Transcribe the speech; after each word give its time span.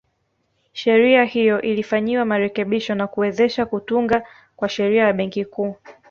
Sheria 0.73 1.23
hiyo 1.23 1.61
ilifanyiwa 1.61 2.25
marekebisho 2.25 2.95
na 2.95 3.07
kuwezesha 3.07 3.65
kutungwa 3.65 4.23
kwa 4.55 4.69
Sheria 4.69 5.03
ya 5.03 5.13
Benki 5.13 5.45
Kuu 5.45 5.75